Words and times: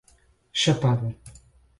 Chapada 0.61 1.13